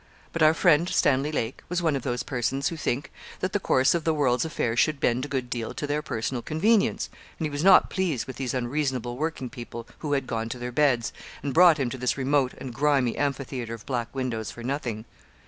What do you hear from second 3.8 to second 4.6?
of the world's